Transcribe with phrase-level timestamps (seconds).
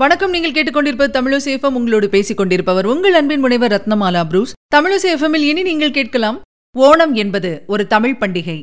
[0.00, 0.32] வணக்கம்.
[0.34, 4.52] நீங்கள் கேட்டுக்கொண்டிருப்பது தமிழசேஃபம் உங்களோடு பேசிக் கொண்டிருப்பவர் உங்கள் அன்பின் முனைவர் ரத்னமாலா புரூஸ்.
[4.74, 6.38] தமிழசேஃபமில் இனி நீங்கள் கேட்கலாம்
[6.76, 8.56] ஓணம் என்பது ஒரு தமிழ் பண்டிகை.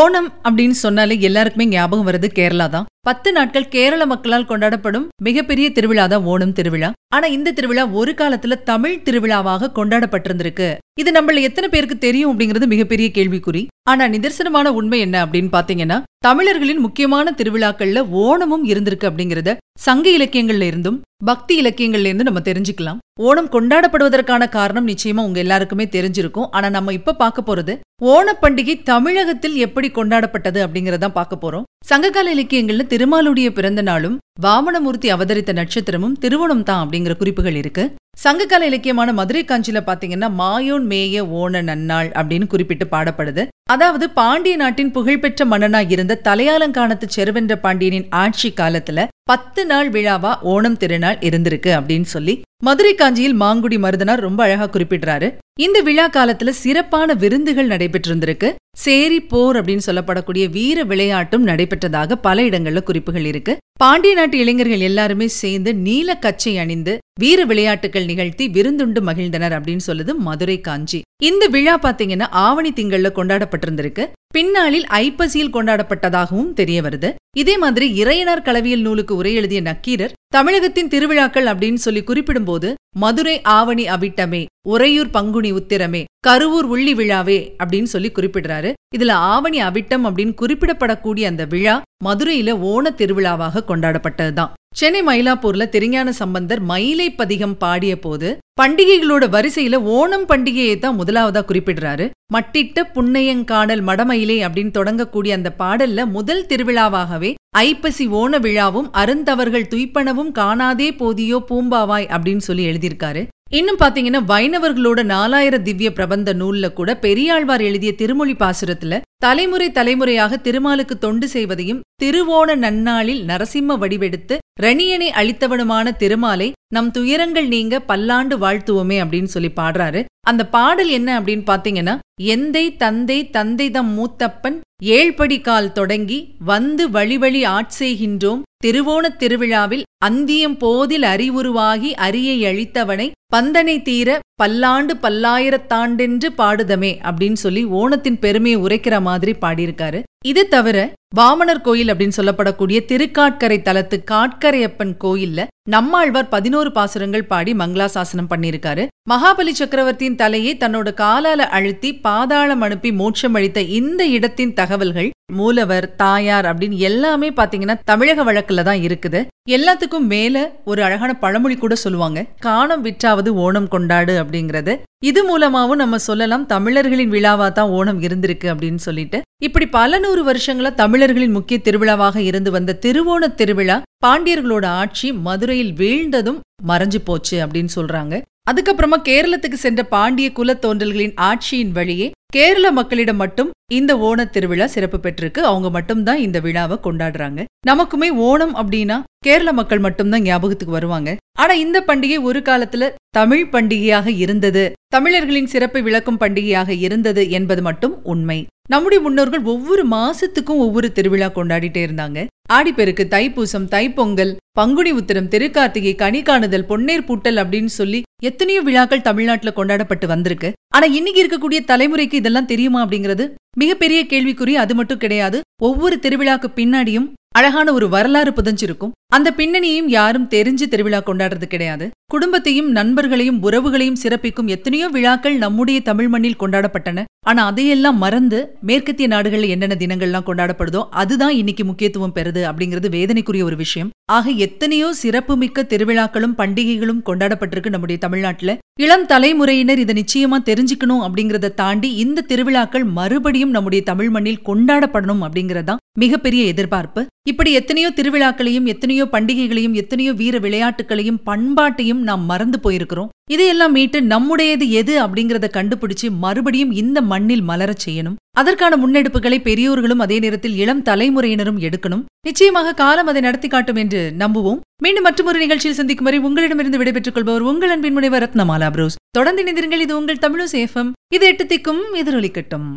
[0.00, 2.86] ஓணம் அப்படின்னு சொன்னாலே எல்லாருக்குமே ஞாபகம் வருது கேரளா தான்.
[3.08, 6.88] பத்து நாட்கள் கேரள மக்களால் கொண்டாடப்படும் மிகப்பெரிய திருவிழா தான் ஓணம் திருவிழா.
[7.16, 10.68] ஆனா இந்த திருவிழா ஒரு காலத்துல தமிழ் திருவிழாவாக கொண்டாடப்பட்டிருந்திருக்கு.
[11.00, 13.62] இது நம்மள எத்தனை பேருக்கு தெரியும் அப்படிங்கிறது மிகப்பெரிய கேள்விக்குறி.
[13.90, 19.52] ஆனா நிதர்சனமான உண்மை என்ன அப்படின்னு பாத்தீங்கன்னா தமிழர்களின் முக்கியமான திருவிழாக்கள்ல ஓணமும் இருந்திருக்கு அப்படிங்கறத
[19.86, 23.00] சங்க இலக்கியங்கள்ல இருந்தும் பக்தி இலக்கியங்கள்ல இருந்து நம்ம தெரிஞ்சுக்கலாம்.
[23.28, 26.48] ஓணம் கொண்டாடப்படுவதற்கான காரணம் நிச்சயமா உங்க எல்லாருக்குமே தெரிஞ்சிருக்கும்.
[26.50, 27.74] ஆனா நம்ம இப்ப பார்க்க போறது
[28.04, 31.62] ஓணப்பண்டிகை தமிழகத்தில் எப்படி கொண்டாடப்பட்டது அப்படிங்கறதான் பார்க்க போறோம்.
[31.84, 37.94] சங்ககால இலக்கியங்கள்ல திருமாலுடைய பிறந்த நாளும் வாமனமூர்த்தி அவதரித்த நட்சத்திரமும் திருவோணம் தான் அப்படிங்கிற குறிப்புகள் இருக்கு.
[38.16, 43.46] சங்ககால இலக்கியமான மதுரை காஞ்சியில பாத்தீங்கன்னா மாயோன் மேய ஓண நன்னாள் அப்படின்னு குறிப்பிட்டு பாடப்படுது.
[43.70, 50.76] அதாவது பாண்டிய நாட்டின் புகழ்பெற்ற மன்னனா இருந்த தலையாலங்கானத்து செருவென்ற பாண்டியனின் ஆட்சி காலத்துல பத்து நாள் விழாவா ஓணம்
[50.76, 55.34] திருநாள் இருந்திருக்கு அப்படின்னு சொல்லி மதுரை காஞ்சியில் மாங்குடி மருதனார் ரொம்ப அழகா குறிப்பிடுறாரு.
[55.60, 58.48] இந்த விழா காலத்துல சிறப்பான விருந்துகள் நடைபெற்றிருந்திருக்கு.
[58.76, 63.56] சேரி போர் அப்படின்னு சொல்லப்படக்கூடிய வீர விளையாட்டும் நடைபெற்றதாக பல இடங்கள்ல குறிப்புகள் இருக்கு.
[63.78, 70.14] பாண்டிய நாட்டு இளைஞர்கள் எல்லாருமே சேர்ந்து நீல கச்சை அணிந்து வீர விளையாட்டுகள் நிகழ்த்தி விருந்துண்டு மகிழ்ந்தனர் அப்படின்னு சொல்லுது
[70.28, 71.00] மதுரை காஞ்சி.
[71.22, 74.06] இந்த விழா பாத்தீங்கன்னா ஆவணி திங்கள்ல கொண்டாடப்பட்டிருந்திருக்கு.
[74.34, 77.08] பின்னாளில் ஐப்பசியில் கொண்டாடப்பட்டதாகவும் தெரிய வருது.
[77.36, 83.84] இதே மாதிரி இறையனார் களவியல் நூலுக்கு உரை எழுதிய நக்கீரர் தமிழகத்தின் திருவிழாக்கள் அப்படின்னு சொல்லி குறிப்பிடும்போது மதுரை ஆவணி
[83.86, 88.72] அவிட்டமே உறையூர் பங்குனி உத்திரமே கருவூர் உள்ளி விழாவே அப்படின்னு சொல்லி குறிப்பிடுறாரு.
[88.96, 94.52] இதுல ஆவணி அவிட்டம் அப்படின்னு குறிப்பிடப்படக்கூடிய அந்த விழா மதுரையில ஓண திருவிழாவாக கொண்டாடப்பட்டதுதான்.
[94.74, 102.10] சென்னை மயிலாப்பூர்ல திருஞான சம்பந்தர் மயிலை பதிகம் பாடிய போது பண்டிகைகளோட வரிசையில ஓணம் பண்டிகையை தான் முதலாவதா குறிப்பிடுறாரு.
[102.34, 110.88] மட்டிட்ட புன்னையங்காடல் மடமயிலே அப்படின்னு தொடங்கக்கூடிய அந்த பாடல்ல முதல் திருவிழாவாகவே ஐப்பசி ஓண விழாவும் அருந்தவர்கள் துய்ப்பனவும் காணாதே
[110.96, 113.26] போதியோ பூம்பாவாய் அப்படின்னு சொல்லி எழுதியிருக்காரு.
[113.52, 120.98] இன்னும் பாத்தீங்கன்னா வைணவர்களோட நாலாயிர திவ்ய பிரபந்த நூல்ல கூட பெரியாழ்வார் எழுதிய திருமொழி பாசுரத்துல தலைமுறை தலைமுறையாக திருமாலுக்கு
[120.98, 129.24] தொண்டு செய்வதையும் திருவோண நன்னாளில் நரசிம்ம வடிவெடுத்து ரணியனை அளித்தவனுமான திருமாலை நம் துயரங்கள் நீங்க பல்லாண்டு வாழ்த்துவோமே அப்படின்னு
[129.24, 130.00] சொல்லி பாடுறாரு.
[130.20, 137.18] அந்த பாடல் என்ன அப்படின்னு பாத்தீங்கன்னா எந்தை தந்தை தந்தை தம் மூத்தப்பன் ஏழ்படி கால் தொடங்கி வந்து வழி
[137.18, 147.38] வழி ஆட்செய்கின்றோம் திருவோணத் திருவிழாவில் அந்தியம் போதில் அறிவுருவாகி அரியை அழித்தவனை பந்தனை தீர பல்லாண்டு பல்லாயிரத்தாண்டென்று பாடுதமே அப்படின்னு
[147.44, 150.00] சொல்லி ஓணத்தின் பெருமையை உரைக்கிற மாதிரி பாடியிருக்காரு.
[150.24, 158.30] இது தவிர வாமனர் கோயில் அப்படின்னு சொல்லப்படக்கூடிய திருக்காட்கரை தலத்து காட்கரையப்பன் கோயில்ல நம்மாழ்வார் பதினோரு பாசுரங்கள் பாடி மங்களாசாசனம்
[158.30, 158.86] பண்ணியிருக்காரு.
[159.10, 165.10] மகாபலி சக்கரவர்த்தியின் தலையை தன்னோட காலால அழுத்தி பாதாளம் அனுப்பி மோட்சம் அளித்த இந்த இடத்தின் தகவல்கள்
[165.40, 169.20] மூலவர் தாயார் அப்படின்னு எல்லாமே பாத்தீங்கன்னா தமிழக வழக்கில் தான் இருக்குது.
[169.50, 170.36] எல்லாத்துக்கும் மேல
[170.70, 172.20] ஒரு அழகான பழமொழி கூட சொல்லுவாங்க.
[172.46, 174.74] காணம் விற்றாவது ஓணம் கொண்டாடு அப்படிங்கறது.
[175.10, 179.20] இது மூலமாவும் நம்ம சொல்லலாம் தமிழர்களின் விழாவா தான் ஓணம் இருந்திருக்கு அப்படின்னு சொல்லிட்டு.
[179.44, 186.40] இப்படி பல நூறு வருஷங்களா தமிழர்களின் முக்கிய திருவிழாவாக இருந்து வந்த திருவோண திருவிழா பாண்டியர்களோட ஆட்சி மதுரையில் வீழ்ந்ததும்
[186.68, 188.14] மறைஞ்சு போச்சு அப்படின்னு சொல்றாங்க.
[188.50, 194.98] அதுக்கப்புறமா கேரளத்துக்கு சென்ற பாண்டிய குல தோன்றல்களின் ஆட்சியின் வழியே கேரள மக்களிடம் மட்டும் இந்த ஓண திருவிழா சிறப்பு
[194.98, 195.40] பெற்றிருக்கு.
[195.50, 197.40] அவங்க மட்டும்தான் இந்த விழாவை கொண்டாடுறாங்க.
[197.66, 201.16] நமக்குமே ஓணம் அப்படின்னா கேரள மக்கள் மட்டும்தான் ஞாபகத்துக்கு வருவாங்க.
[201.38, 204.72] ஆனா இந்த பண்டிகை ஒரு காலத்துல தமிழ் பண்டிகையாக இருந்தது.
[204.88, 208.46] தமிழர்களின் சிறப்பை விளக்கும் பண்டிகையாக இருந்தது என்பது மட்டும் உண்மை.
[208.68, 212.26] நம்முடைய முன்னோர்கள் ஒவ்வொரு மாசத்துக்கும் ஒவ்வொரு திருவிழா கொண்டாடிட்டே இருந்தாங்க.
[212.56, 220.06] ஆடிப்பெருக்கு தைப்பூசம் தைப்பொங்கல் பங்குனி உத்திரம் திருக்கார்த்திகை கனிக்காணுதல் பொன்னேர் பூட்டல் அப்படின்னு சொல்லி எத்தனையோ விழாக்கள் தமிழ்நாட்டுல கொண்டாடப்பட்டு
[220.06, 220.48] வந்திருக்கு.
[220.74, 223.24] ஆனா இன்னைக்கு இருக்கக்கூடிய தலைமுறைக்கு இதெல்லாம் தெரியுமா அப்படிங்கிறது
[223.56, 225.40] மிகப்பெரிய கேள்விக்குறி அது மட்டும் கிடையாது.
[225.62, 228.90] ஒவ்வொரு திருவிழாக்கு பின்னாடியும் அழகான ஒரு வரலாறு புதஞ்சிருக்கும்.
[229.12, 231.90] அந்த பின்னணியையும் யாரும் தெரிஞ்சு திருவிழா கொண்டாடுறது கிடையாது.
[232.06, 237.04] குடும்பத்தையும் நண்பர்களையும் உறவுகளையும் சிறப்பிக்கும் எத்தனையோ விழாக்கள் நம்முடைய தமிழ் மண்ணில் கொண்டாடப்பட்டன.
[237.26, 243.56] ஆனா அதையெல்லாம் மறந்து மேற்கத்திய நாடுகள்ல என்னென்ன தினங்கள்லாம் கொண்டாடப்படுதோ அதுதான் இன்னைக்கு முக்கியத்துவம் பெறுது அப்படிங்கிறது வேதனைக்குரிய ஒரு
[243.56, 243.90] விஷயம்.
[244.12, 248.58] ஆக எத்தனையோ சிறப்புமிக்க திருவிழாக்களும் பண்டிகைகளும் கொண்டாடப்பட்டிருக்கு நம்முடைய தமிழ்நாட்டுல.
[248.80, 255.80] இளம் தலைமுறையினர் இதை நிச்சயமா தெரிஞ்சுக்கணும் அப்படிங்கறத தாண்டி இந்த திருவிழாக்கள் மறுபடியும் நம்முடைய தமிழ் மண்ணில் கொண்டாடப்படணும் அப்படிங்கறதான்
[256.02, 257.00] மிகப்பெரிய எதிர்பார்ப்பு.
[257.28, 263.10] இப்படி எத்தனையோ திருவிழாக்களையும் எத்தனையோ பண்டிகைகளையும் எத்தனையோ வீர விளையாட்டுகளையும் பண்பாட்டையும் நாம் மறந்து போயிருக்கிறோம்.
[263.30, 268.16] இதையெல்லாம் மீட்டு நம்முடையது எது அப்படிங்கறத கண்டுபிடிச்சு மறுபடியும் இந்த மண்ணில் மலரச் செய்யணும்.
[268.38, 272.04] அதற்கான முன்னெடுப்புகளை பெரியோர்களும் அதே நேரத்தில் இளம் தலைமுறையினரும் எடுக்கணும்.
[272.28, 274.60] நிச்சயமாக காலம் அதை நடத்தி காட்டும் என்று நம்புவோம்.
[274.84, 278.98] மீண்டும் மற்றொரு நிகழ்ச்சியில் சந்திக்கும் வரை உங்களிடமிருந்து விடைபெற்றுக் கொள்பவர் உங்கள் அன்பின் முனைவர் ரத்னமாலா புரோஸ்.
[279.18, 279.84] தொடர்ந்து இணைந்திருங்கள்.
[279.86, 282.68] இது உங்கள் தமிழ் சேஃபம் இது எட்டு திக்கும் எதிரொலிக்கட்டும்.